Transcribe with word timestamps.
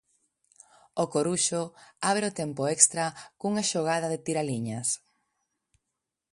O 1.03 1.05
Coruxo 1.13 1.61
abre 2.11 2.25
o 2.27 2.35
tempo 2.41 2.61
extra 2.75 3.05
cunha 3.39 3.67
xogada 3.71 4.07
de 4.13 4.21
tiraliñas. 4.25 4.87